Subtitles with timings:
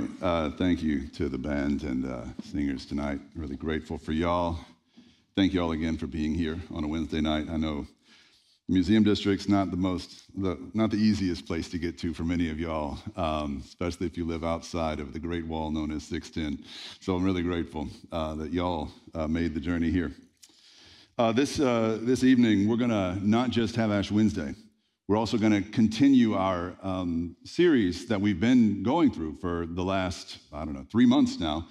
[0.00, 0.10] right.
[0.22, 3.20] Uh, thank you to the band and uh, singers tonight.
[3.34, 4.58] Really grateful for y'all.
[5.36, 7.46] Thank you all again for being here on a Wednesday night.
[7.50, 7.86] I know
[8.68, 12.22] the museum district's not the most, the, not the easiest place to get to for
[12.22, 16.04] many of y'all, um, especially if you live outside of the Great Wall known as
[16.04, 16.64] 610.
[17.00, 20.12] So I'm really grateful uh, that y'all uh, made the journey here.
[21.18, 24.54] Uh, this, uh, this evening, we're going to not just have Ash Wednesday.
[25.08, 29.82] We're also going to continue our um, series that we've been going through for the
[29.82, 31.66] last, I don't know, three months now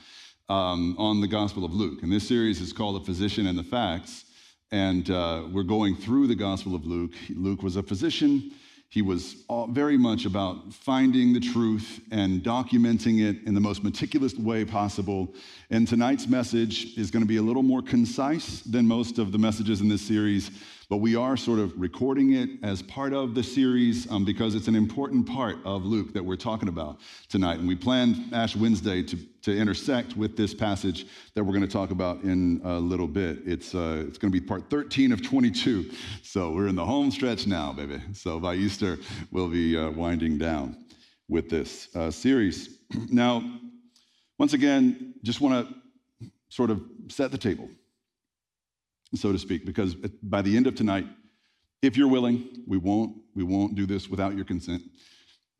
[0.50, 2.02] um, on the Gospel of Luke.
[2.02, 4.26] And this series is called The Physician and the Facts.
[4.72, 7.14] And uh, we're going through the Gospel of Luke.
[7.30, 8.54] Luke was a physician.
[8.90, 14.34] He was very much about finding the truth and documenting it in the most meticulous
[14.34, 15.36] way possible.
[15.70, 19.38] And tonight's message is going to be a little more concise than most of the
[19.38, 20.50] messages in this series
[20.90, 24.70] but we are sort of recording it as part of the series um, because it's
[24.70, 27.60] an important part of Luke that we're talking about tonight.
[27.60, 31.72] And we planned Ash Wednesday to, to intersect with this passage that we're going to
[31.72, 33.40] talk about in a little bit.
[33.46, 35.92] It's, uh, it's going to be part 13 of 22.
[36.24, 38.02] So we're in the home stretch now, baby.
[38.14, 38.98] So by Easter,
[39.30, 40.86] we'll be uh, winding down
[41.28, 42.80] with this uh, series.
[43.10, 43.44] now,
[44.40, 47.68] once again, just want to sort of set the table
[49.16, 51.08] so to speak, because by the end of tonight,
[51.82, 54.82] if you're willing, we won't, we won't do this without your consent.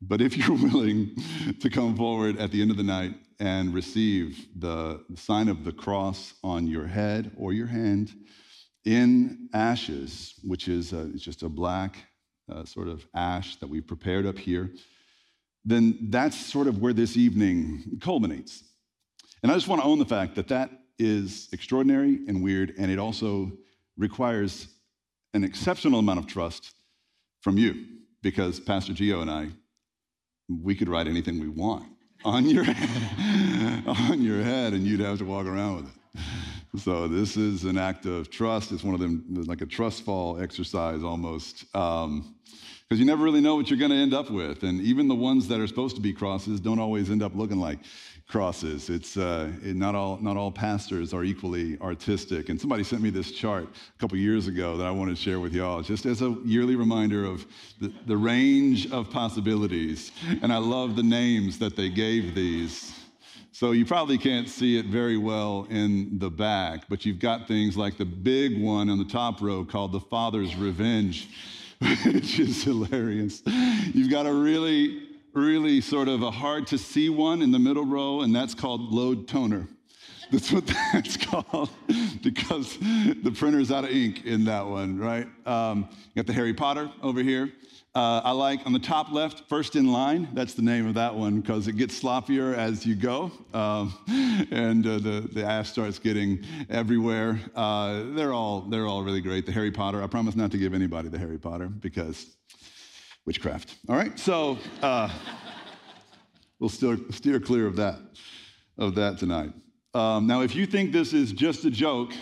[0.00, 1.16] But if you're willing
[1.60, 5.72] to come forward at the end of the night and receive the sign of the
[5.72, 8.12] cross on your head or your hand
[8.84, 11.96] in ashes, which is a, just a black
[12.50, 14.70] uh, sort of ash that we prepared up here,
[15.64, 18.64] then that's sort of where this evening culminates.
[19.42, 22.90] And I just want to own the fact that that is extraordinary and weird, and
[22.90, 23.52] it also
[23.96, 24.68] requires
[25.34, 26.72] an exceptional amount of trust
[27.40, 27.86] from you
[28.22, 29.48] because Pastor Gio and I,
[30.48, 31.86] we could write anything we want
[32.24, 36.22] on your head, on your head, and you'd have to walk around with it.
[36.78, 38.72] So this is an act of trust.
[38.72, 41.64] It's one of them, like a trust fall exercise almost.
[41.74, 42.34] Um,
[42.88, 44.62] because you never really know what you're going to end up with.
[44.62, 47.58] And even the ones that are supposed to be crosses don't always end up looking
[47.58, 47.80] like
[48.28, 48.88] crosses.
[48.88, 52.48] It's uh, it, not all not all pastors are equally artistic.
[52.48, 55.38] And somebody sent me this chart a couple years ago that I want to share
[55.38, 57.46] with y'all, just as a yearly reminder of
[57.78, 60.12] the, the range of possibilities.
[60.42, 62.94] And I love the names that they gave these.
[63.58, 67.76] So you probably can't see it very well in the back, but you've got things
[67.76, 71.28] like the big one on the top row called the Father's Revenge,
[72.04, 73.42] which is hilarious.
[73.92, 77.84] You've got a really really sort of a hard to see one in the middle
[77.84, 79.66] row, and that's called load toner.
[80.30, 81.70] That's what that's called
[82.22, 85.26] because the printer's out of ink in that one, right?
[85.46, 87.50] Um, you got the Harry Potter over here.
[87.98, 90.28] Uh, I like on the top left, first in line.
[90.32, 93.92] That's the name of that one because it gets sloppier as you go, um,
[94.52, 97.40] and uh, the the ash starts getting everywhere.
[97.56, 99.46] Uh, they're all they're all really great.
[99.46, 100.00] The Harry Potter.
[100.00, 102.36] I promise not to give anybody the Harry Potter because
[103.26, 103.74] witchcraft.
[103.88, 105.10] All right, so uh,
[106.60, 107.98] we'll steer, steer clear of that,
[108.78, 109.50] of that tonight.
[109.92, 112.12] Um, now, if you think this is just a joke,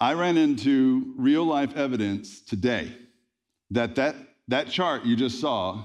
[0.00, 2.96] I ran into real life evidence today
[3.72, 4.16] that that,
[4.48, 5.84] that chart you just saw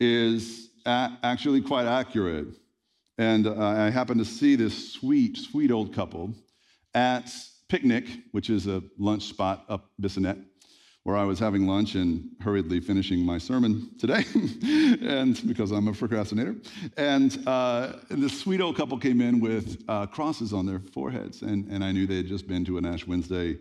[0.00, 2.46] is a- actually quite accurate.
[3.18, 6.34] And uh, I happened to see this sweet, sweet old couple
[6.94, 7.30] at
[7.68, 10.42] Picnic, which is a lunch spot up Bissonnet
[11.04, 14.24] where I was having lunch and hurriedly finishing my sermon today,
[15.02, 16.54] and because I'm a procrastinator.
[16.96, 21.42] And, uh, and this sweet old couple came in with uh, crosses on their foreheads,
[21.42, 23.58] and, and I knew they had just been to an Ash Wednesday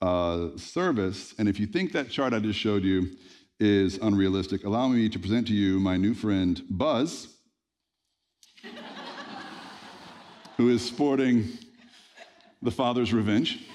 [0.00, 1.34] uh, service.
[1.38, 3.16] And if you think that chart I just showed you
[3.60, 7.28] is unrealistic, allow me to present to you my new friend Buzz,
[10.56, 11.48] who is sporting
[12.62, 13.66] the Father's Revenge.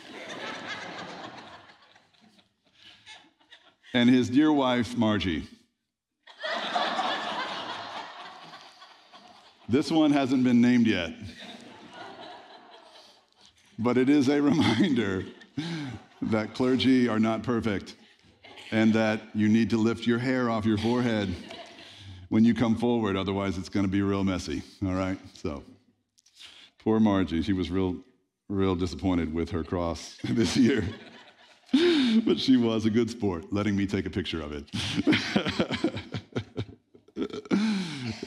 [3.93, 5.47] and his dear wife, Margie.
[9.67, 11.13] this one hasn't been named yet.
[13.77, 15.25] But it is a reminder
[16.21, 17.95] that clergy are not perfect
[18.71, 21.33] and that you need to lift your hair off your forehead
[22.29, 24.61] when you come forward, otherwise, it's going to be real messy.
[24.85, 25.17] All right?
[25.33, 25.63] So,
[26.83, 27.97] poor Margie, she was real,
[28.47, 30.83] real disappointed with her cross this year.
[32.25, 34.65] but she was a good sport, letting me take a picture of it.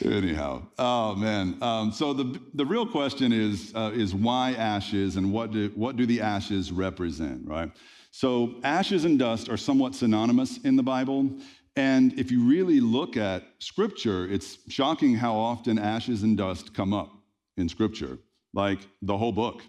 [0.05, 1.57] Anyhow, oh man.
[1.61, 5.95] Um, so the, the real question is, uh, is why ashes and what do, what
[5.95, 7.71] do the ashes represent, right?
[8.15, 11.31] So ashes and dust are somewhat synonymous in the Bible.
[11.75, 16.93] And if you really look at scripture, it's shocking how often ashes and dust come
[16.93, 17.11] up
[17.57, 18.19] in scripture.
[18.53, 19.63] Like the whole book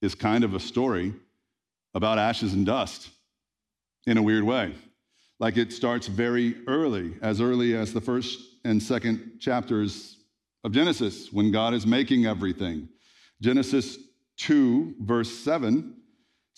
[0.00, 1.12] is kind of a story
[1.94, 3.10] about ashes and dust
[4.06, 4.72] in a weird way.
[5.38, 10.16] Like it starts very early, as early as the first and second chapters
[10.64, 12.88] of Genesis, when God is making everything.
[13.42, 13.98] Genesis
[14.38, 15.92] 2, verse 7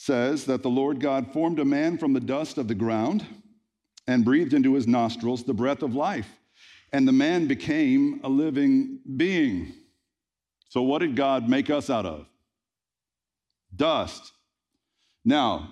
[0.00, 3.26] says that the Lord God formed a man from the dust of the ground
[4.06, 6.28] and breathed into his nostrils the breath of life,
[6.92, 9.72] and the man became a living being.
[10.68, 12.26] So, what did God make us out of?
[13.74, 14.32] Dust.
[15.24, 15.68] Now,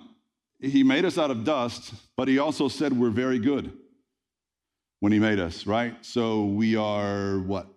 [0.59, 3.71] he made us out of dust, but he also said we're very good
[4.99, 5.95] when he made us, right?
[6.05, 7.67] So we are what?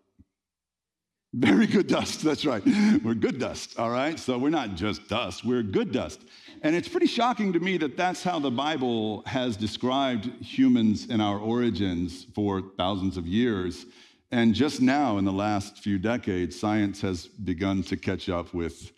[1.33, 2.63] Very good dust, that's right.
[3.05, 4.19] We're good dust, all right?
[4.19, 6.25] So we're not just dust, we're good dust.
[6.63, 11.21] And it's pretty shocking to me that that's how the Bible has described humans in
[11.21, 13.87] our origins for thousands of years.
[14.33, 18.91] And just now, in the last few decades, science has begun to catch up with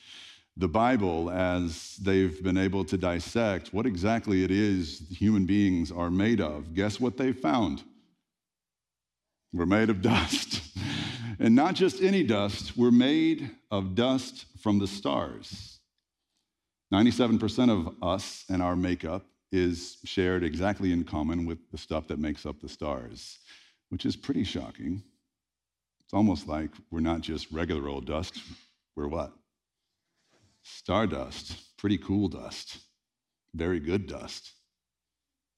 [0.56, 6.10] the Bible as they've been able to dissect what exactly it is human beings are
[6.10, 6.72] made of.
[6.74, 7.82] Guess what they found?
[9.52, 10.62] We're made of dust.
[11.38, 15.78] and not just any dust, we're made of dust from the stars.
[16.92, 22.18] 97% of us and our makeup is shared exactly in common with the stuff that
[22.18, 23.38] makes up the stars,
[23.90, 25.02] which is pretty shocking.
[26.04, 28.38] It's almost like we're not just regular old dust,
[28.96, 29.32] we're what?
[30.62, 32.78] Stardust, pretty cool dust,
[33.54, 34.52] very good dust.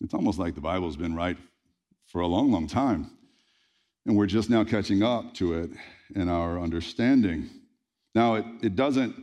[0.00, 1.36] It's almost like the Bible's been right
[2.06, 3.10] for a long, long time.
[4.06, 5.70] And we're just now catching up to it
[6.14, 7.48] in our understanding.
[8.14, 9.14] Now, it, it, doesn't,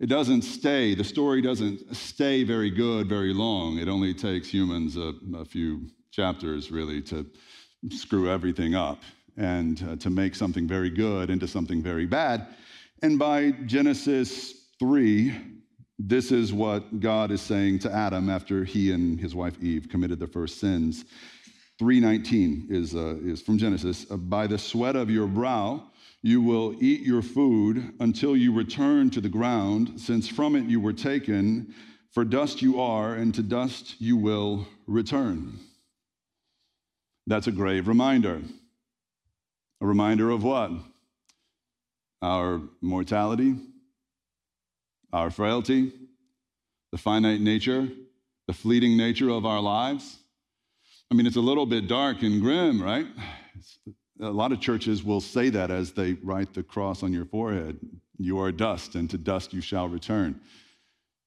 [0.00, 3.78] it doesn't stay, the story doesn't stay very good very long.
[3.78, 7.26] It only takes humans a, a few chapters, really, to
[7.90, 9.02] screw everything up
[9.36, 12.46] and uh, to make something very good into something very bad.
[13.02, 15.34] And by Genesis 3,
[15.98, 20.18] this is what God is saying to Adam after he and his wife Eve committed
[20.18, 21.04] the first sins.
[21.78, 24.04] 319 is, uh, is from Genesis.
[24.04, 25.90] By the sweat of your brow,
[26.22, 30.80] you will eat your food until you return to the ground, since from it you
[30.80, 31.74] were taken.
[32.12, 35.58] For dust you are, and to dust you will return.
[37.26, 38.40] That's a grave reminder.
[39.80, 40.70] A reminder of what?
[42.22, 43.56] Our mortality,
[45.12, 45.92] our frailty,
[46.92, 47.88] the finite nature,
[48.46, 50.18] the fleeting nature of our lives.
[51.10, 53.06] I mean, it's a little bit dark and grim, right?
[53.56, 53.78] It's,
[54.20, 57.78] a lot of churches will say that as they write the cross on your forehead.
[58.18, 60.40] You are dust, and to dust you shall return.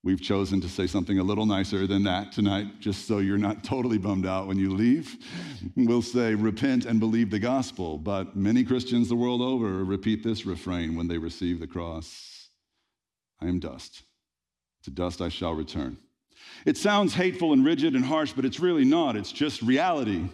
[0.02, 3.64] We've chosen to say something a little nicer than that tonight, just so you're not
[3.66, 5.18] totally bummed out when you leave.
[5.76, 7.98] We'll say, repent and believe the gospel.
[7.98, 12.50] But many Christians the world over repeat this refrain when they receive the cross
[13.42, 14.04] I am dust.
[14.84, 15.98] To dust I shall return.
[16.66, 19.16] It sounds hateful and rigid and harsh, but it's really not.
[19.16, 20.30] It's just reality.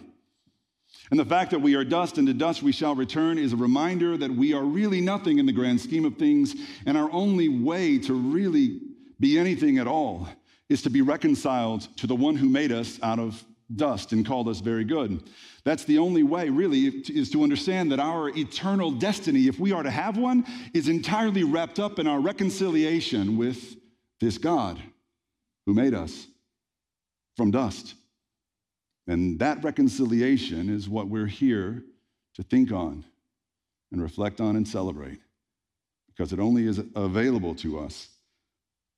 [1.10, 3.56] And the fact that we are dust and to dust we shall return is a
[3.56, 7.48] reminder that we are really nothing in the grand scheme of things, and our only
[7.48, 8.80] way to really
[9.20, 10.28] be anything at all
[10.68, 13.44] is to be reconciled to the one who made us out of
[13.74, 15.22] dust and called us very good.
[15.64, 19.82] That's the only way, really, is to understand that our eternal destiny, if we are
[19.82, 20.44] to have one,
[20.74, 23.76] is entirely wrapped up in our reconciliation with
[24.20, 24.80] this God
[25.66, 26.28] who made us
[27.36, 27.94] from dust.
[29.06, 31.82] And that reconciliation is what we're here
[32.34, 33.04] to think on
[33.92, 35.20] and reflect on and celebrate
[36.08, 38.08] because it only is available to us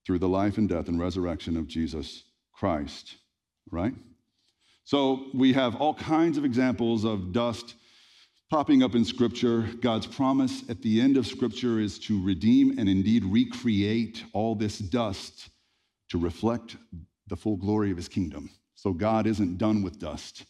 [0.07, 3.17] through the life and death and resurrection of Jesus Christ,
[3.71, 3.93] right?
[4.85, 7.75] So we have all kinds of examples of dust
[8.51, 9.69] popping up in Scripture.
[9.81, 14.79] God's promise at the end of Scripture is to redeem and indeed recreate all this
[14.79, 15.51] dust
[16.11, 16.77] to reflect
[17.27, 18.51] the full glory of his kingdom.
[18.75, 20.45] So God isn't done with dust,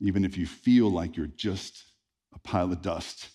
[0.00, 1.84] even if you feel like you're just
[2.34, 3.30] a pile of dust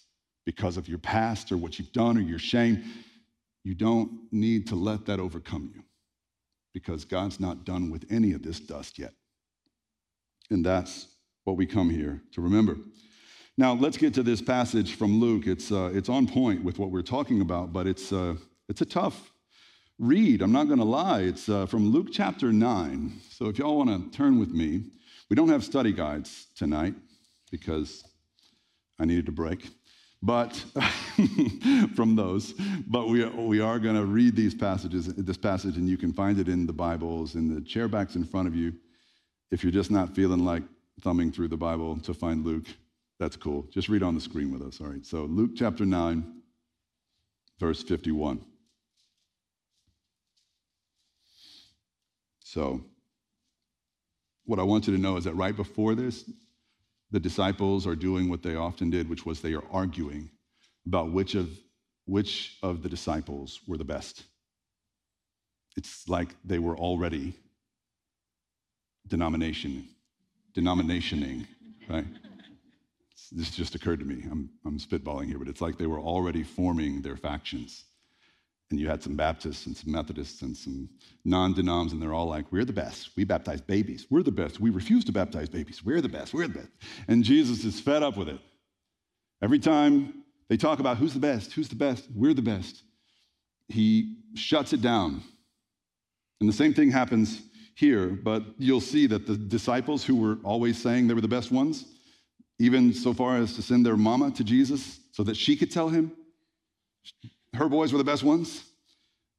[0.46, 2.84] because of your past or what you've done or your shame.
[3.63, 5.84] You don't need to let that overcome you
[6.74, 9.13] because God's not done with any of this dust yet.
[10.51, 11.08] And that's
[11.46, 12.77] what we come here to remember.
[13.58, 15.48] Now, let's get to this passage from Luke.
[15.48, 18.36] It's, uh, it's on point with what we're talking about, but it's, uh,
[18.67, 19.32] it's a tough
[19.99, 20.41] read.
[20.41, 21.21] I'm not going to lie.
[21.21, 23.21] It's uh, from Luke chapter 9.
[23.29, 24.83] So if y'all want to turn with me,
[25.29, 26.95] we don't have study guides tonight
[27.51, 28.03] because
[28.99, 29.69] I needed a break
[30.25, 30.55] but
[31.95, 32.53] from those.
[32.87, 36.39] But we, we are going to read these passages, this passage, and you can find
[36.39, 38.73] it in the Bibles, in the chairbacks in front of you.
[39.51, 40.63] If you're just not feeling like
[41.01, 42.65] thumbing through the Bible to find Luke,
[43.19, 43.67] that's cool.
[43.71, 44.81] Just read on the screen with us.
[44.81, 45.05] All right.
[45.05, 46.41] So, Luke chapter 9,
[47.59, 48.43] verse 51.
[52.55, 52.79] So,
[54.45, 56.24] what I want you to know is that right before this,
[57.12, 60.29] the disciples are doing what they often did, which was they are arguing
[60.88, 61.50] about which of,
[62.05, 64.24] which of the disciples were the best.
[65.75, 67.33] It's like they were already
[69.05, 69.89] denomination,
[70.55, 71.45] denominationing,
[71.89, 72.07] right?
[73.33, 74.24] This just occurred to me.
[74.31, 77.83] I'm, I'm spitballing here, but it's like they were already forming their factions.
[78.72, 80.89] And you had some Baptists and some Methodists and some
[81.24, 83.12] non denoms, and they're all like, We're the best.
[83.15, 84.07] We baptize babies.
[84.10, 84.60] We're the best.
[84.60, 85.86] We refuse to baptize babies.
[85.86, 86.34] We're the best.
[86.34, 86.69] We're the best.
[87.07, 88.39] And Jesus is fed up with it.
[89.41, 92.84] Every time they talk about who's the best, who's the best, we're the best,
[93.67, 95.22] he shuts it down.
[96.39, 97.41] And the same thing happens
[97.75, 101.51] here, but you'll see that the disciples who were always saying they were the best
[101.51, 101.86] ones,
[102.60, 105.89] even so far as to send their mama to Jesus so that she could tell
[105.89, 106.12] him
[107.55, 108.63] her boys were the best ones,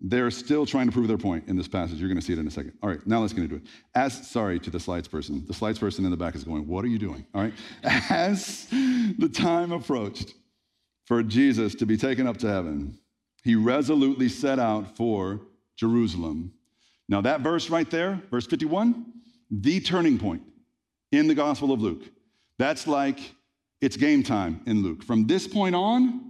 [0.00, 1.98] they're still trying to prove their point in this passage.
[1.98, 2.74] You're going to see it in a second.
[2.82, 3.62] All right, now let's get into it.
[3.94, 6.84] As, sorry to the slides person, the slides person in the back is going, What
[6.84, 7.24] are you doing?
[7.34, 7.54] All right.
[8.10, 10.34] As the time approached
[11.06, 12.98] for Jesus to be taken up to heaven,
[13.42, 15.40] he resolutely set out for
[15.76, 16.52] Jerusalem.
[17.08, 19.06] Now, that verse right there, verse 51,
[19.50, 20.42] the turning point
[21.12, 22.02] in the Gospel of Luke.
[22.58, 23.20] That's like
[23.80, 25.04] it's game time in Luke.
[25.04, 26.25] From this point on,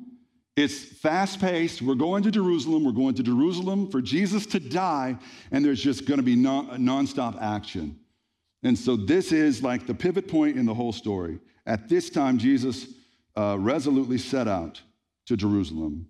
[0.57, 1.83] it's fast paced.
[1.83, 2.83] We're going to Jerusalem.
[2.83, 5.19] We're going to Jerusalem for Jesus to die,
[5.53, 7.99] and there's just going to be non- nonstop action.
[8.63, 11.39] And so, this is like the pivot point in the whole story.
[11.67, 12.87] At this time, Jesus
[13.37, 14.81] uh, resolutely set out
[15.27, 16.09] to Jerusalem,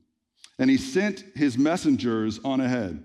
[0.60, 3.02] and he sent his messengers on ahead,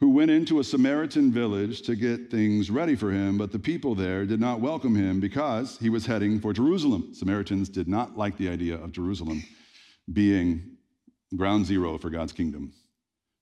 [0.00, 3.38] who went into a Samaritan village to get things ready for him.
[3.38, 7.14] But the people there did not welcome him because he was heading for Jerusalem.
[7.14, 9.44] Samaritans did not like the idea of Jerusalem
[10.12, 10.69] being
[11.36, 12.72] ground zero for God's kingdom.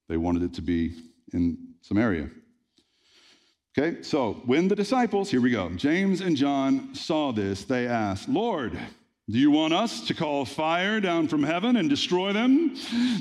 [0.09, 0.95] They wanted it to be
[1.33, 2.30] in Samaria.
[3.76, 8.28] Okay, so when the disciples, here we go, James and John saw this, they asked,
[8.28, 8.76] Lord,
[9.30, 12.75] do you want us to call fire down from heaven and destroy them?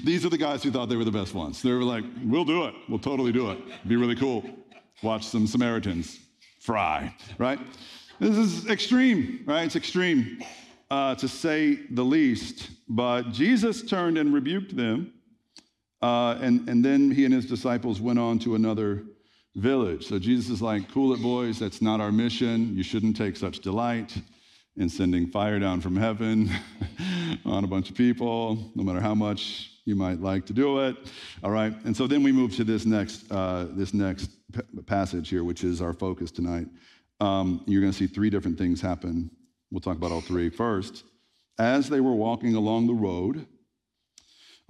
[0.03, 1.62] These are the guys who thought they were the best ones.
[1.62, 2.74] They were like, we'll do it.
[2.88, 3.59] We'll totally do it.
[3.88, 4.43] Be really cool.
[5.03, 6.17] Watch some Samaritans
[6.59, 7.59] fry, right?
[8.19, 9.65] This is extreme, right?
[9.65, 10.41] It's extreme
[10.89, 12.70] uh, to say the least.
[12.88, 15.13] But Jesus turned and rebuked them.
[16.01, 19.03] Uh, and, and then he and his disciples went on to another
[19.56, 20.06] village.
[20.06, 22.75] So Jesus is like, cool it, boys, that's not our mission.
[22.75, 24.15] You shouldn't take such delight
[24.77, 26.51] in sending fire down from heaven
[27.46, 30.96] on a bunch of people, no matter how much you might like to do it.
[31.44, 31.74] All right.
[31.86, 35.63] And so then we move to this next, uh, this next p- passage here, which
[35.63, 36.67] is our focus tonight.
[37.20, 39.32] Um, you're going to see three different things happen
[39.71, 40.50] We'll talk about all three.
[40.50, 41.03] First,
[41.59, 43.45] as they were walking along the road,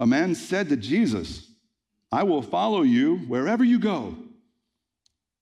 [0.00, 1.50] a man said to Jesus,
[2.10, 4.16] I will follow you wherever you go.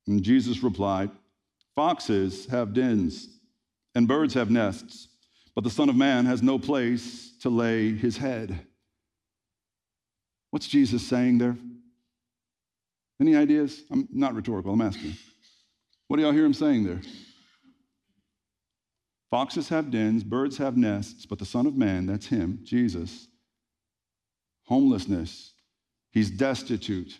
[0.07, 1.11] And Jesus replied,
[1.75, 3.29] Foxes have dens,
[3.95, 5.09] and birds have nests,
[5.55, 8.67] but the Son of Man has no place to lay his head.
[10.51, 11.57] What's Jesus saying there?
[13.21, 13.83] Any ideas?
[13.91, 15.15] I'm not rhetorical, I'm asking.
[16.09, 17.01] What do y'all hear him saying there?
[19.31, 23.27] Foxes have dens, birds have nests, but the Son of Man, that's him, Jesus,
[24.65, 25.53] homelessness,
[26.13, 27.19] he's destitute,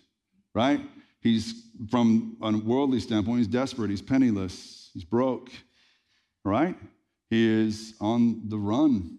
[0.55, 0.81] right?
[1.21, 5.49] He's, from a worldly standpoint, he's desperate, he's penniless, he's broke,
[6.45, 6.77] right?
[7.29, 9.17] He is on the run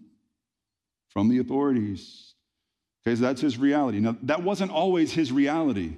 [1.09, 2.33] from the authorities.
[3.05, 3.99] Okay, so that's his reality.
[3.99, 5.97] Now, that wasn't always his reality.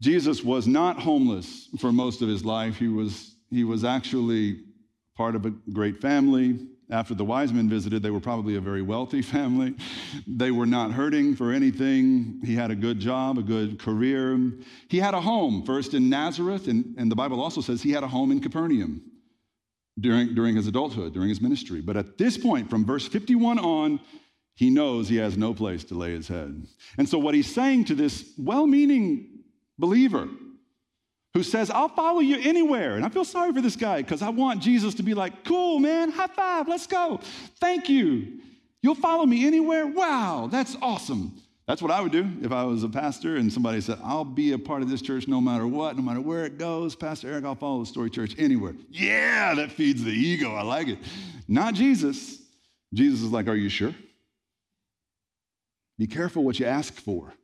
[0.00, 2.76] Jesus was not homeless for most of his life.
[2.76, 4.60] He was, he was actually
[5.20, 6.58] part of a great family.
[6.88, 9.74] After the wise men visited, they were probably a very wealthy family.
[10.26, 12.40] They were not hurting for anything.
[12.42, 14.50] He had a good job, a good career.
[14.88, 18.02] He had a home, first in Nazareth, and, and the Bible also says he had
[18.02, 19.02] a home in Capernaum
[19.98, 21.82] during, during his adulthood, during his ministry.
[21.82, 24.00] But at this point, from verse 51 on,
[24.54, 26.66] he knows he has no place to lay his head.
[26.96, 29.42] And so, what he's saying to this well meaning
[29.78, 30.30] believer
[31.34, 32.96] who says, I'll follow you anywhere.
[32.96, 35.78] And I feel sorry for this guy because I want Jesus to be like, cool,
[35.78, 37.20] man, high five, let's go.
[37.60, 38.40] Thank you.
[38.82, 39.86] You'll follow me anywhere?
[39.86, 41.40] Wow, that's awesome.
[41.66, 44.52] That's what I would do if I was a pastor and somebody said, I'll be
[44.52, 46.96] a part of this church no matter what, no matter where it goes.
[46.96, 48.74] Pastor Eric, I'll follow the story church anywhere.
[48.90, 50.54] Yeah, that feeds the ego.
[50.54, 50.98] I like it.
[51.46, 52.40] Not Jesus.
[52.92, 53.94] Jesus is like, Are you sure?
[55.96, 57.34] Be careful what you ask for.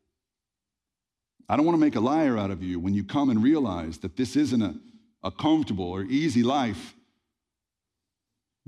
[1.48, 3.98] I don't want to make a liar out of you when you come and realize
[3.98, 4.74] that this isn't a,
[5.22, 6.94] a comfortable or easy life.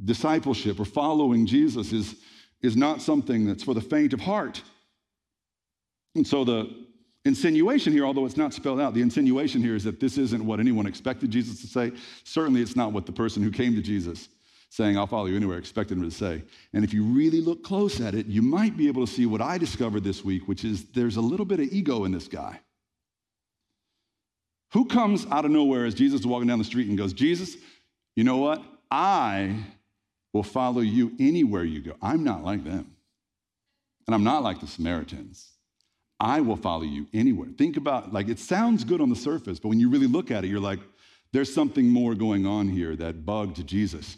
[0.03, 2.17] Discipleship or following Jesus is,
[2.63, 4.63] is not something that's for the faint of heart.
[6.15, 6.73] And so the
[7.25, 10.61] insinuation here, although it's not spelled out, the insinuation here is that this isn't what
[10.61, 11.93] anyone expected Jesus to say.
[12.23, 14.29] Certainly, it's not what the person who came to Jesus
[14.71, 16.43] saying, I'll follow you anywhere, expected him to say.
[16.73, 19.41] And if you really look close at it, you might be able to see what
[19.41, 22.61] I discovered this week, which is there's a little bit of ego in this guy.
[24.73, 27.57] Who comes out of nowhere as Jesus is walking down the street and goes, Jesus,
[28.17, 28.63] you know what?
[28.91, 29.65] I
[30.33, 31.95] will follow you anywhere you go.
[32.03, 32.95] I'm not like them.
[34.07, 35.51] And I'm not like the Samaritans.
[36.21, 37.49] I will follow you anywhere.
[37.57, 40.45] Think about, like, it sounds good on the surface, but when you really look at
[40.45, 40.81] it, you're like,
[41.33, 44.17] there's something more going on here that bugged Jesus.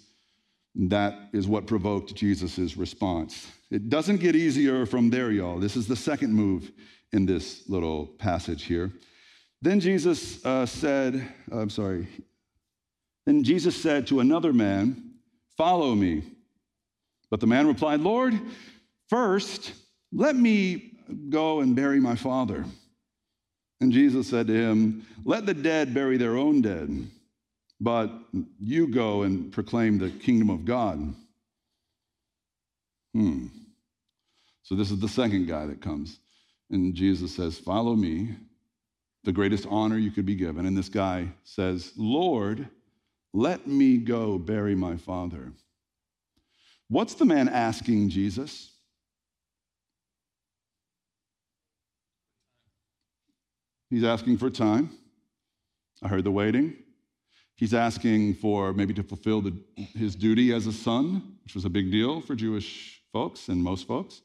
[0.75, 3.50] That is what provoked Jesus' response.
[3.71, 5.59] It doesn't get easier from there, y'all.
[5.59, 6.71] This is the second move
[7.12, 8.92] in this little passage here.
[9.62, 12.09] Then Jesus uh, said, I'm sorry.
[13.26, 15.14] Then Jesus said to another man,
[15.57, 16.23] Follow me.
[17.31, 18.38] But the man replied, Lord,
[19.09, 19.73] first,
[20.12, 20.93] let me
[21.29, 22.64] go and bury my father.
[23.81, 27.07] And Jesus said to him, Let the dead bury their own dead,
[27.81, 28.11] but
[28.59, 31.14] you go and proclaim the kingdom of God.
[33.14, 33.47] Hmm.
[34.62, 36.21] So this is the second guy that comes.
[36.71, 38.37] And Jesus says, Follow me,
[39.30, 40.66] the greatest honor you could be given.
[40.66, 42.68] And this guy says, Lord,
[43.32, 45.52] let me go bury my father.
[46.88, 48.72] What's the man asking Jesus?
[53.88, 54.90] He's asking for time.
[56.02, 56.75] I heard the waiting.
[57.54, 61.70] He's asking for maybe to fulfill the, his duty as a son, which was a
[61.70, 64.22] big deal for Jewish folks and most folks.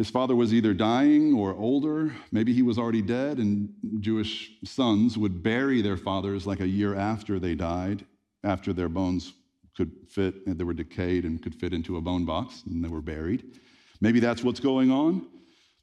[0.00, 2.10] His father was either dying or older.
[2.32, 3.68] Maybe he was already dead, and
[4.00, 8.06] Jewish sons would bury their fathers like a year after they died,
[8.42, 9.34] after their bones
[9.76, 12.88] could fit, and they were decayed and could fit into a bone box, and they
[12.88, 13.60] were buried.
[14.00, 15.26] Maybe that's what's going on.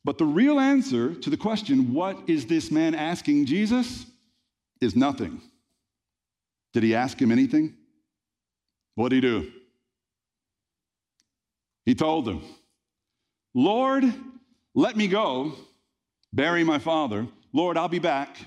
[0.03, 4.07] But the real answer to the question, what is this man asking Jesus,
[4.81, 5.43] is nothing.
[6.73, 7.75] Did he ask him anything?
[8.95, 9.51] What did he do?
[11.85, 12.41] He told him,
[13.57, 14.13] Lord,
[14.75, 15.53] let me go,
[16.31, 17.27] bury my father.
[17.53, 18.37] Lord, I'll be back.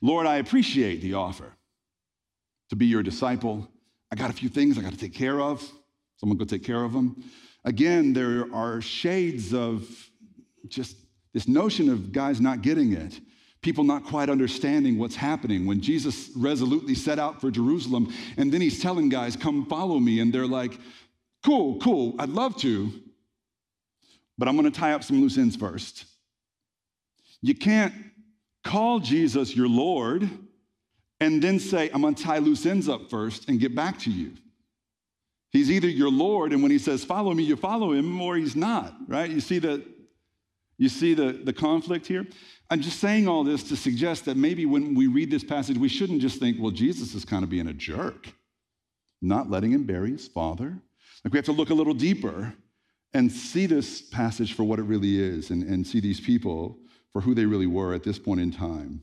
[0.00, 1.52] Lord, I appreciate the offer
[2.70, 3.68] to be your disciple.
[4.10, 5.62] I got a few things I got to take care of.
[6.16, 7.22] Someone go take care of them.
[7.64, 9.88] Again, there are shades of
[10.66, 10.96] just
[11.32, 13.20] this notion of guys not getting it,
[13.62, 15.64] people not quite understanding what's happening.
[15.64, 20.18] When Jesus resolutely set out for Jerusalem, and then he's telling guys, Come follow me,
[20.18, 20.76] and they're like,
[21.44, 22.92] Cool, cool, I'd love to.
[24.38, 26.04] But I'm going to tie up some loose ends first.
[27.42, 27.92] You can't
[28.64, 30.28] call Jesus your Lord
[31.20, 34.10] and then say, I'm going to tie loose ends up first and get back to
[34.10, 34.34] you.
[35.50, 38.54] He's either your Lord, and when he says, follow me, you follow him, or he's
[38.54, 39.30] not, right?
[39.30, 39.82] You see the,
[40.76, 42.26] you see the, the conflict here?
[42.70, 45.88] I'm just saying all this to suggest that maybe when we read this passage, we
[45.88, 48.28] shouldn't just think, well, Jesus is kind of being a jerk,
[49.22, 50.78] not letting him bury his father.
[51.24, 52.52] Like we have to look a little deeper
[53.14, 56.78] and see this passage for what it really is and, and see these people
[57.12, 59.02] for who they really were at this point in time.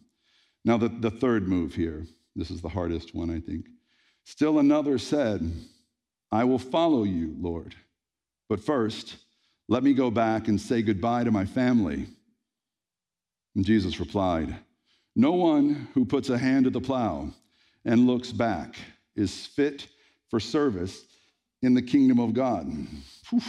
[0.64, 3.68] Now, the, the third move here, this is the hardest one, I think.
[4.26, 5.52] Still another said,
[6.32, 7.76] I will follow you, Lord.
[8.50, 9.18] But first,
[9.68, 12.08] let me go back and say goodbye to my family.
[13.56, 14.56] And Jesus replied,
[15.16, 17.30] No one who puts a hand to the plow
[17.86, 18.76] and looks back
[19.16, 19.88] is fit
[20.30, 21.06] for service
[21.62, 22.68] in the kingdom of God.
[23.30, 23.42] Whew.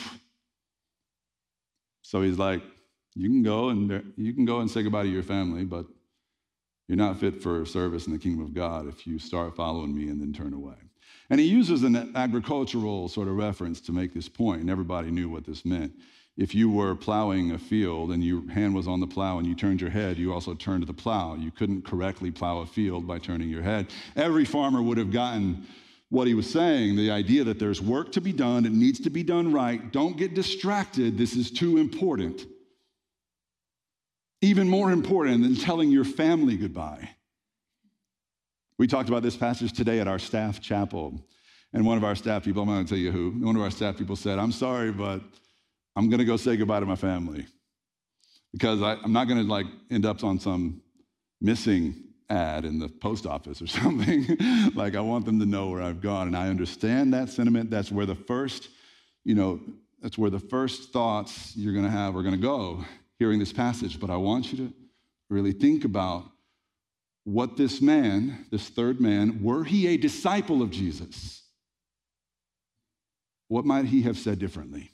[2.06, 2.62] So he's like,
[3.16, 5.86] you can go and you can go and say goodbye to your family, but
[6.86, 10.08] you're not fit for service in the kingdom of God if you start following me
[10.08, 10.76] and then turn away.
[11.30, 15.28] And he uses an agricultural sort of reference to make this point, and everybody knew
[15.28, 15.94] what this meant.
[16.36, 19.56] If you were plowing a field and your hand was on the plow and you
[19.56, 21.34] turned your head, you also turned the plow.
[21.34, 23.88] You couldn't correctly plow a field by turning your head.
[24.14, 25.66] Every farmer would have gotten
[26.08, 29.10] what he was saying the idea that there's work to be done, it needs to
[29.10, 29.92] be done right.
[29.92, 31.18] Don't get distracted.
[31.18, 32.46] This is too important.
[34.42, 37.10] Even more important than telling your family goodbye.
[38.78, 41.26] We talked about this passage today at our staff chapel.
[41.72, 43.62] And one of our staff people, I'm not going to tell you who, one of
[43.62, 45.20] our staff people said, I'm sorry, but
[45.96, 47.46] I'm going to go say goodbye to my family
[48.52, 50.80] because I, am not going to like end up on some
[51.40, 54.26] missing ad in the post office or something.
[54.74, 56.26] like I want them to know where I've gone.
[56.26, 57.70] And I understand that sentiment.
[57.70, 58.68] That's where the first,
[59.24, 59.60] you know,
[60.02, 62.84] that's where the first thoughts you're going to have are going to go
[63.18, 63.98] hearing this passage.
[63.98, 64.74] But I want you to
[65.30, 66.24] really think about
[67.24, 71.42] what this man, this third man, were he a disciple of Jesus?
[73.48, 74.92] what might he have said differently?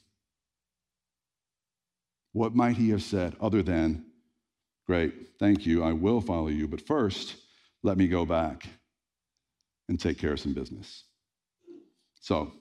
[2.32, 4.06] What might he have said other than,
[4.86, 7.36] Great, thank you, I will follow you, but first,
[7.82, 8.66] let me go back
[9.88, 11.04] and take care of some business.
[12.20, 12.52] So,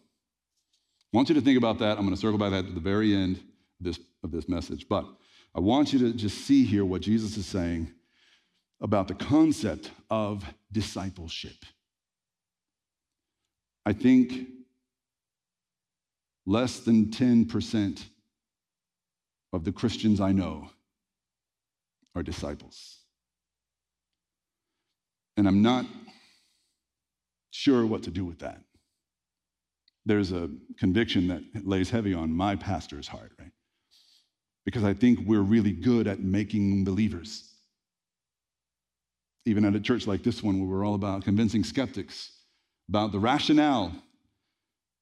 [1.14, 1.98] I want you to think about that.
[1.98, 3.44] I'm going to circle back that at the very end of
[3.82, 4.88] this, of this message.
[4.88, 5.06] But
[5.54, 7.92] I want you to just see here what Jesus is saying
[8.80, 11.66] about the concept of discipleship.
[13.86, 14.48] I think
[16.46, 18.04] less than 10%
[19.54, 20.70] of the Christians I know
[22.16, 23.00] are disciples.
[25.38, 25.86] And I'm not
[27.52, 28.62] sure what to do with that.
[30.06, 33.52] There's a conviction that lays heavy on my pastor's heart, right?
[34.66, 37.48] Because I think we're really good at making believers.
[39.46, 42.32] Even at a church like this one, where we're all about convincing skeptics
[42.90, 43.94] about the rationale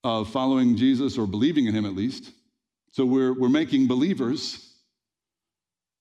[0.03, 2.31] of following Jesus or believing in him at least.
[2.91, 4.68] So we're, we're making believers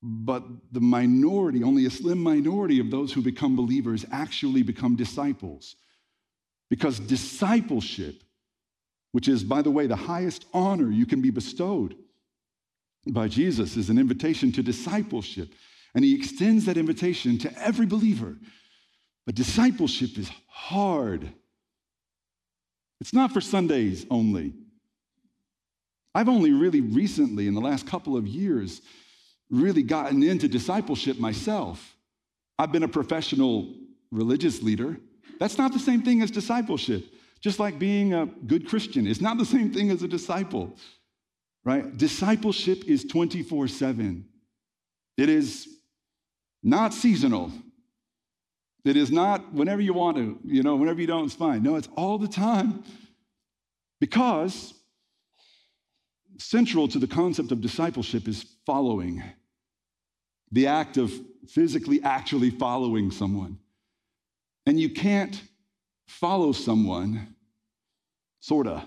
[0.02, 5.76] but the minority, only a slim minority of those who become believers actually become disciples.
[6.70, 8.22] Because discipleship,
[9.12, 11.96] which is, by the way, the highest honor you can be bestowed
[13.08, 15.52] by Jesus, is an invitation to discipleship.
[15.94, 18.36] And he extends that invitation to every believer.
[19.26, 21.32] But discipleship is hard.
[23.00, 24.52] It's not for Sundays only.
[26.14, 28.80] I've only really recently, in the last couple of years,
[29.50, 31.96] really gotten into discipleship myself.
[32.58, 33.72] I've been a professional
[34.10, 34.98] religious leader.
[35.38, 37.06] That's not the same thing as discipleship.
[37.40, 40.76] Just like being a good Christian it's not the same thing as a disciple,
[41.64, 41.96] right?
[41.96, 44.24] Discipleship is 24 7.
[45.16, 45.68] It is
[46.62, 47.52] not seasonal.
[48.84, 51.62] It is not whenever you want to, you know, whenever you don't, it's fine.
[51.62, 52.82] No, it's all the time.
[54.00, 54.72] Because
[56.38, 59.22] central to the concept of discipleship is following
[60.50, 61.12] the act of
[61.48, 63.58] physically actually following someone.
[64.66, 65.40] And you can't
[66.06, 67.34] follow someone,
[68.40, 68.84] sort of.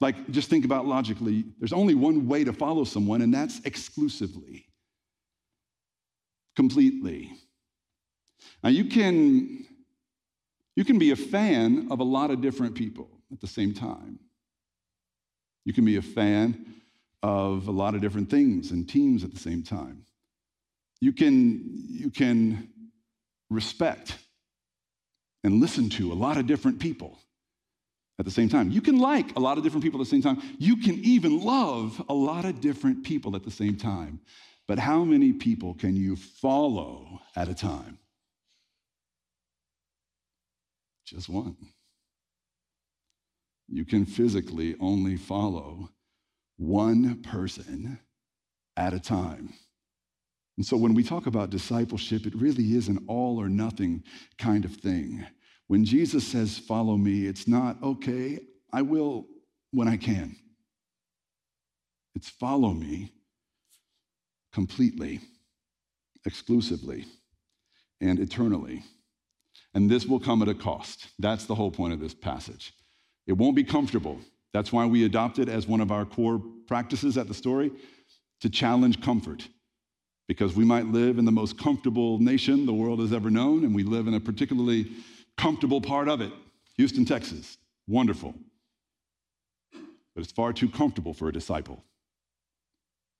[0.00, 4.66] Like, just think about logically, there's only one way to follow someone, and that's exclusively,
[6.56, 7.32] completely.
[8.62, 9.64] Now, you can,
[10.74, 14.18] you can be a fan of a lot of different people at the same time.
[15.64, 16.66] You can be a fan
[17.22, 20.04] of a lot of different things and teams at the same time.
[21.00, 22.68] You can, you can
[23.50, 24.18] respect
[25.44, 27.18] and listen to a lot of different people
[28.18, 28.70] at the same time.
[28.70, 30.40] You can like a lot of different people at the same time.
[30.58, 34.20] You can even love a lot of different people at the same time.
[34.68, 37.98] But how many people can you follow at a time?
[41.04, 41.56] Just one.
[43.72, 45.88] You can physically only follow
[46.58, 47.98] one person
[48.76, 49.54] at a time.
[50.58, 54.04] And so when we talk about discipleship, it really is an all or nothing
[54.36, 55.24] kind of thing.
[55.68, 58.40] When Jesus says, Follow me, it's not, okay,
[58.74, 59.26] I will
[59.70, 60.36] when I can.
[62.14, 63.14] It's follow me
[64.52, 65.20] completely,
[66.26, 67.06] exclusively,
[68.02, 68.84] and eternally.
[69.72, 71.06] And this will come at a cost.
[71.18, 72.74] That's the whole point of this passage.
[73.26, 74.18] It won't be comfortable.
[74.52, 77.70] That's why we adopted as one of our core practices at the story
[78.40, 79.48] to challenge comfort.
[80.28, 83.74] Because we might live in the most comfortable nation the world has ever known, and
[83.74, 84.92] we live in a particularly
[85.36, 86.32] comfortable part of it,
[86.76, 87.58] Houston, Texas.
[87.86, 88.34] Wonderful.
[89.72, 91.82] But it's far too comfortable for a disciple.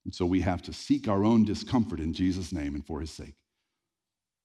[0.05, 3.11] And so we have to seek our own discomfort in Jesus' name and for his
[3.11, 3.35] sake.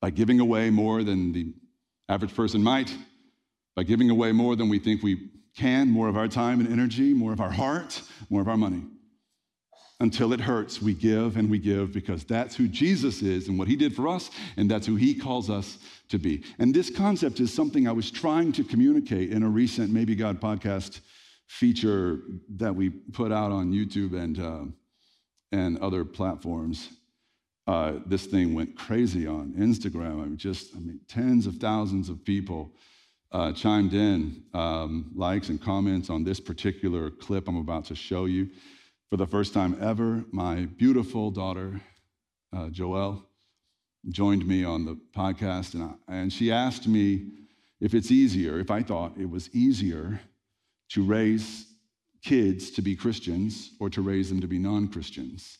[0.01, 1.53] By giving away more than the
[2.09, 2.95] average person might,
[3.75, 7.13] by giving away more than we think we can, more of our time and energy,
[7.13, 8.83] more of our heart, more of our money.
[9.99, 13.67] Until it hurts, we give and we give because that's who Jesus is and what
[13.67, 16.43] he did for us, and that's who he calls us to be.
[16.59, 20.39] And this concept is something I was trying to communicate in a recent Maybe God
[20.39, 20.99] podcast
[21.47, 22.19] feature
[22.57, 24.65] that we put out on YouTube and, uh,
[25.51, 26.89] and other platforms.
[27.65, 30.21] Uh, this thing went crazy on Instagram.
[30.21, 32.71] I mean, just, I mean, tens of thousands of people
[33.31, 38.25] uh, chimed in um, likes and comments on this particular clip I'm about to show
[38.25, 38.49] you.
[39.09, 41.79] For the first time ever, my beautiful daughter,
[42.53, 43.23] uh, Joelle,
[44.09, 47.31] joined me on the podcast, and, I, and she asked me
[47.79, 50.19] if it's easier, if I thought it was easier
[50.89, 51.65] to raise
[52.23, 55.57] kids to be Christians or to raise them to be non Christians.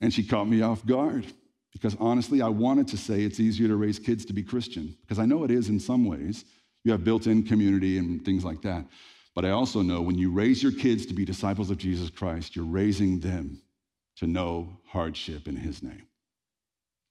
[0.00, 1.26] And she caught me off guard
[1.72, 5.18] because honestly, I wanted to say it's easier to raise kids to be Christian because
[5.18, 6.44] I know it is in some ways.
[6.84, 8.86] You have built in community and things like that.
[9.34, 12.54] But I also know when you raise your kids to be disciples of Jesus Christ,
[12.54, 13.60] you're raising them
[14.16, 16.06] to know hardship in his name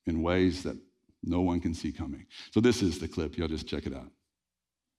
[0.06, 0.78] in ways that
[1.24, 2.26] no one can see coming.
[2.52, 3.38] So this is the clip.
[3.38, 4.10] Y'all just check it out.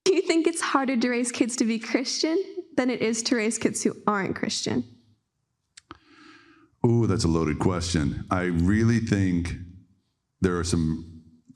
[0.04, 2.42] Do you think it's harder to raise kids to be Christian
[2.76, 4.84] than it is to raise kids who aren't Christian?
[6.82, 8.26] Oh, that's a loaded question.
[8.30, 9.54] I really think
[10.42, 11.13] there are some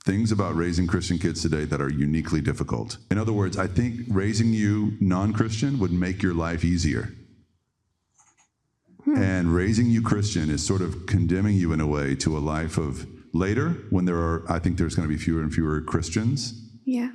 [0.09, 2.97] things about raising Christian kids today that are uniquely difficult.
[3.11, 7.13] In other words, I think raising you non Christian would make your life easier.
[9.03, 9.15] Hmm.
[9.15, 12.79] And raising you Christian is sort of condemning you in a way to a life
[12.79, 16.59] of later when there are, I think there's going to be fewer and fewer Christians.
[16.85, 17.11] Yeah.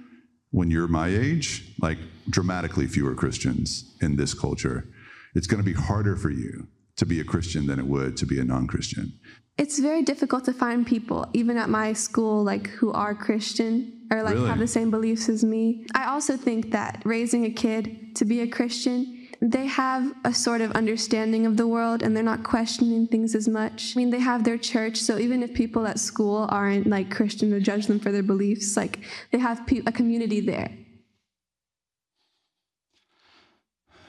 [0.52, 1.98] When you're my age, like
[2.30, 4.86] dramatically fewer Christians in this culture,
[5.34, 8.24] it's going to be harder for you to be a Christian than it would to
[8.24, 9.18] be a non Christian.
[9.56, 14.22] It's very difficult to find people, even at my school, like who are Christian or
[14.22, 14.48] like Really?
[14.48, 15.86] have the same beliefs as me.
[15.94, 20.60] I also think that raising a kid to be a Christian, they have a sort
[20.60, 23.94] of understanding of the world and they're not questioning things as much.
[23.94, 27.52] I mean, they have their church, so even if people at school aren't like Christian
[27.52, 30.70] or judge them for their beliefs, like they have pe- a community there.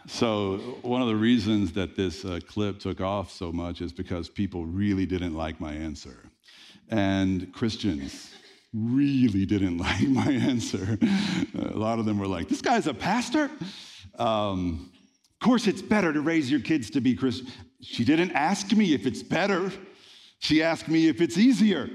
[0.07, 4.29] So, one of the reasons that this uh, clip took off so much is because
[4.29, 6.29] people really didn't like my answer.
[6.89, 8.31] And Christians
[8.71, 10.99] really didn't like my answer.
[11.57, 13.49] a lot of them were like, This guy's a pastor?
[14.19, 14.91] Um,
[15.41, 17.47] of course, it's better to raise your kids to be Christian.
[17.81, 19.71] She didn't ask me if it's better,
[20.37, 21.89] she asked me if it's easier.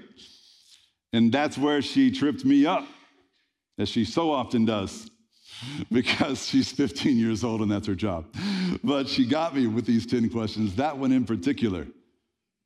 [1.12, 2.86] And that's where she tripped me up,
[3.78, 5.10] as she so often does
[5.92, 8.26] because she's 15 years old and that's her job.
[8.82, 11.86] But she got me with these 10 questions, that one in particular,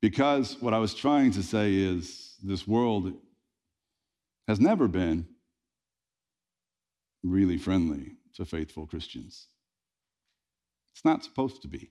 [0.01, 3.13] because what I was trying to say is this world
[4.49, 5.27] has never been
[7.23, 9.49] really friendly to faithful Christians.
[10.95, 11.91] It's not supposed to be.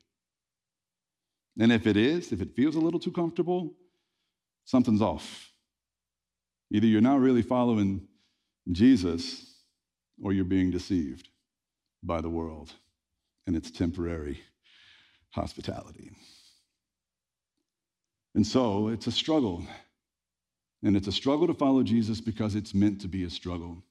[1.60, 3.74] And if it is, if it feels a little too comfortable,
[4.66, 5.52] something's off.
[6.72, 8.08] Either you're not really following
[8.72, 9.53] Jesus
[10.24, 11.28] or you're being deceived
[12.02, 12.72] by the world
[13.46, 14.40] and its temporary
[15.32, 16.12] hospitality.
[18.34, 19.64] And so it's a struggle.
[20.82, 23.84] And it's a struggle to follow Jesus because it's meant to be a struggle.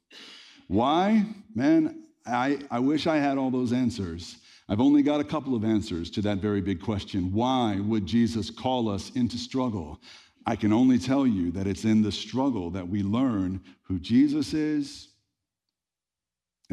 [0.69, 1.25] Why?
[1.55, 4.37] Man, I, I wish I had all those answers.
[4.69, 7.33] I've only got a couple of answers to that very big question.
[7.33, 10.01] Why would Jesus call us into struggle?
[10.47, 14.55] I can only tell you that it's in the struggle that we learn who Jesus
[14.55, 15.09] is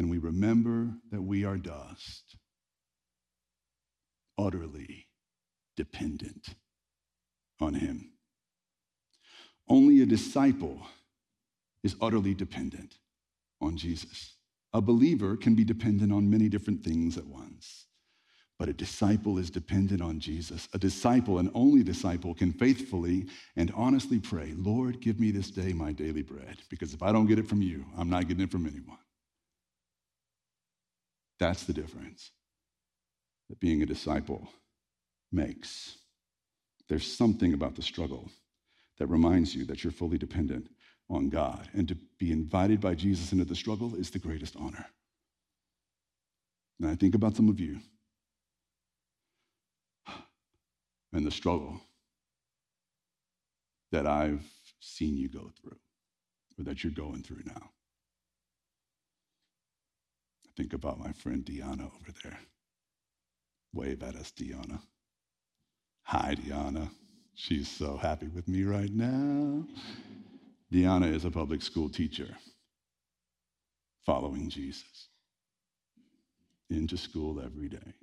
[0.00, 2.38] and we remember that we are dust,
[4.38, 5.08] utterly
[5.76, 6.54] dependent
[7.60, 8.10] on Him.
[9.68, 10.80] Only a disciple
[11.84, 12.94] is utterly dependent
[13.60, 14.36] on Jesus.
[14.72, 17.84] A believer can be dependent on many different things at once,
[18.58, 20.66] but a disciple is dependent on Jesus.
[20.72, 25.74] A disciple, an only disciple, can faithfully and honestly pray, Lord, give me this day
[25.74, 28.50] my daily bread, because if I don't get it from you, I'm not getting it
[28.50, 28.96] from anyone.
[31.40, 32.30] That's the difference
[33.48, 34.46] that being a disciple
[35.32, 35.96] makes.
[36.88, 38.30] There's something about the struggle
[38.98, 40.68] that reminds you that you're fully dependent
[41.08, 41.68] on God.
[41.72, 44.86] And to be invited by Jesus into the struggle is the greatest honor.
[46.78, 47.80] And I think about some of you
[51.12, 51.80] and the struggle
[53.92, 54.46] that I've
[54.80, 55.78] seen you go through
[56.58, 57.70] or that you're going through now.
[60.60, 62.38] Think about my friend Deanna over there.
[63.72, 64.78] Wave at us, Deanna.
[66.02, 66.90] Hi, Deanna.
[67.34, 69.64] She's so happy with me right now.
[70.70, 72.28] Deanna is a public school teacher
[74.04, 75.08] following Jesus
[76.68, 77.94] into school every day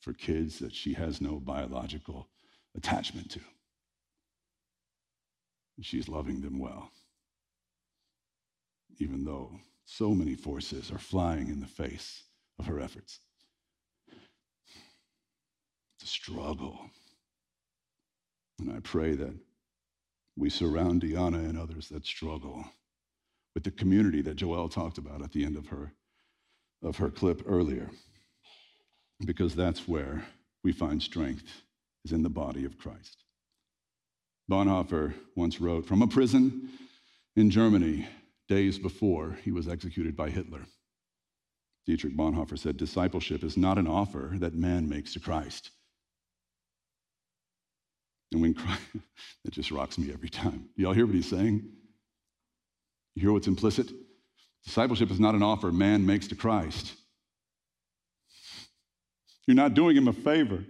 [0.00, 2.26] for kids that she has no biological
[2.76, 3.40] attachment to.
[5.82, 6.90] She's loving them well,
[8.98, 12.24] even though so many forces are flying in the face
[12.58, 13.20] of her efforts.
[15.96, 16.78] It's a struggle.
[18.58, 19.34] And I pray that
[20.36, 22.64] we surround Deanna and others that struggle
[23.54, 25.92] with the community that Joelle talked about at the end of her,
[26.82, 27.90] of her clip earlier,
[29.24, 30.24] because that's where
[30.64, 31.62] we find strength,
[32.04, 33.24] is in the body of Christ.
[34.50, 36.70] Bonhoeffer once wrote From a prison
[37.36, 38.06] in Germany,
[38.48, 40.66] days before he was executed by Hitler,
[41.86, 45.70] Dietrich Bonhoeffer said, Discipleship is not an offer that man makes to Christ.
[48.32, 48.80] And when Christ,
[49.44, 50.68] it just rocks me every time.
[50.76, 51.62] Y'all hear what he's saying?
[53.14, 53.90] You hear what's implicit?
[54.64, 56.94] Discipleship is not an offer man makes to Christ.
[59.46, 60.64] You're not doing him a favor.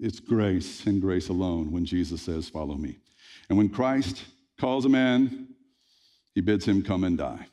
[0.00, 2.98] It's grace and grace alone when Jesus says, Follow me.
[3.48, 4.24] And when Christ
[4.58, 5.48] calls a man,
[6.34, 7.46] he bids him come and die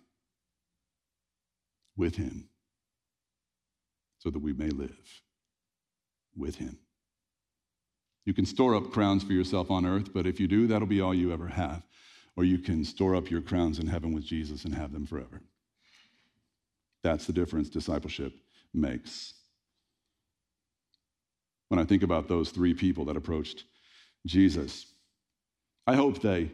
[1.96, 2.50] with him
[4.20, 5.22] so that we may live
[6.36, 6.78] with him.
[8.26, 11.02] You can store up crowns for yourself on earth, but if you do, that'll be
[11.02, 11.84] all you ever have.
[12.36, 15.42] Or you can store up your crowns in heaven with Jesus and have them forever.
[17.04, 18.34] That's the difference discipleship
[18.74, 19.34] makes.
[21.68, 23.66] When I think about those three people that approached
[24.26, 24.86] Jesus,
[25.86, 26.52] I hope they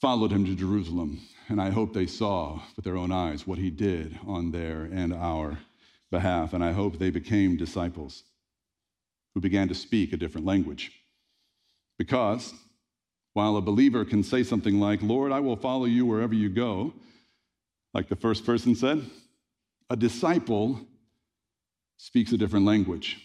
[0.00, 3.70] followed him to Jerusalem, and I hope they saw with their own eyes what he
[3.70, 5.58] did on their and our
[6.10, 8.24] behalf, and I hope they became disciples
[9.34, 10.92] who began to speak a different language.
[11.98, 12.54] Because
[13.32, 16.92] while a believer can say something like, Lord, I will follow you wherever you go,
[17.92, 19.02] like the first person said,
[19.90, 20.80] a disciple
[21.96, 23.20] speaks a different language.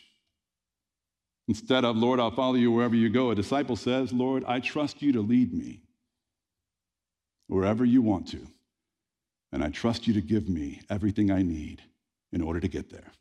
[1.48, 5.02] Instead of, Lord, I'll follow you wherever you go, a disciple says, Lord, I trust
[5.02, 5.82] you to lead me
[7.50, 8.48] wherever you want to,
[9.52, 11.82] and I trust you to give me everything I need
[12.32, 13.12] in order to get there.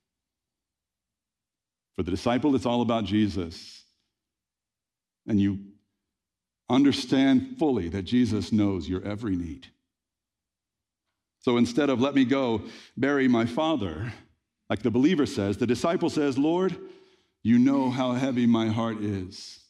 [1.96, 3.82] For the disciple, it's all about Jesus.
[5.26, 5.58] And you
[6.68, 9.66] understand fully that Jesus knows your every need.
[11.40, 12.62] So instead of let me go
[12.96, 14.12] bury my father,
[14.68, 16.76] like the believer says, the disciple says, Lord,
[17.42, 19.60] you know how heavy my heart is.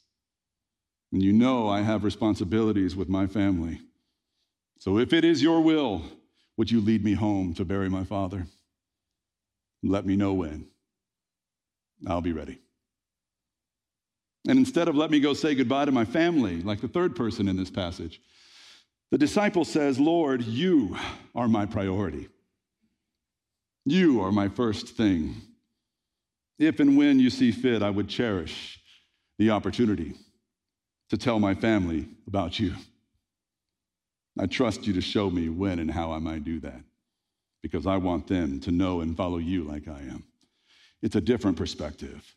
[1.13, 3.81] And you know I have responsibilities with my family.
[4.79, 6.03] So if it is your will,
[6.57, 8.47] would you lead me home to bury my father?
[9.83, 10.67] Let me know when.
[12.07, 12.61] I'll be ready.
[14.47, 17.49] And instead of let me go say goodbye to my family, like the third person
[17.49, 18.21] in this passage,
[19.11, 20.97] the disciple says, Lord, you
[21.35, 22.29] are my priority.
[23.85, 25.37] You are my first thing.
[26.59, 28.81] If and when you see fit, I would cherish
[29.39, 30.15] the opportunity
[31.11, 32.75] to tell my family about you.
[34.39, 36.81] I trust you to show me when and how I might do that
[37.63, 40.25] because I want them to know and follow you like I am.
[41.03, 42.35] It's a different perspective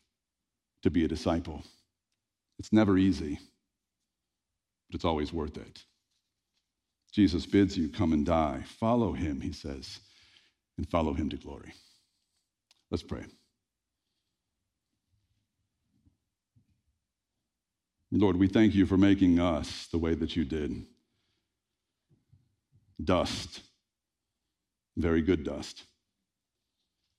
[0.82, 1.62] to be a disciple.
[2.58, 3.38] It's never easy,
[4.88, 5.84] but it's always worth it.
[7.12, 8.64] Jesus bids you come and die.
[8.66, 10.00] Follow him, he says,
[10.78, 11.72] and follow him to glory.
[12.90, 13.24] Let's pray.
[18.10, 20.84] Lord, we thank you for making us the way that you did.
[23.02, 23.60] Dust,
[24.96, 25.84] very good dust.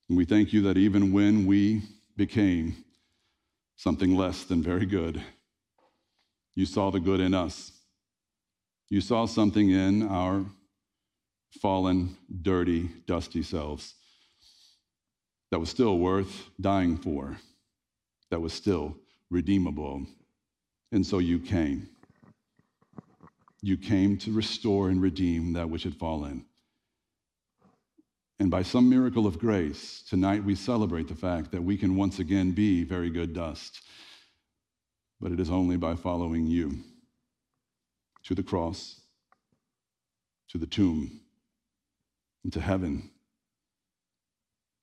[0.09, 1.81] And we thank you that even when we
[2.15, 2.75] became
[3.77, 5.21] something less than very good,
[6.55, 7.71] you saw the good in us.
[8.89, 10.45] You saw something in our
[11.61, 13.95] fallen, dirty, dusty selves
[15.51, 17.37] that was still worth dying for,
[18.29, 18.95] that was still
[19.29, 20.05] redeemable.
[20.91, 21.89] And so you came.
[23.65, 26.45] You came to restore and redeem that which had fallen.
[28.37, 32.19] And by some miracle of grace, tonight we celebrate the fact that we can once
[32.19, 33.79] again be very good dust.
[35.21, 36.79] But it is only by following you
[38.25, 38.99] to the cross,
[40.49, 41.21] to the tomb,
[42.43, 43.11] and to heaven.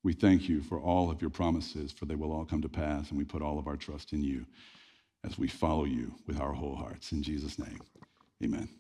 [0.02, 3.10] We thank you for all of your promises, for they will all come to pass,
[3.10, 4.46] and we put all of our trust in you
[5.22, 7.12] as we follow you with our whole hearts.
[7.12, 7.80] In Jesus' name,
[8.42, 8.79] amen.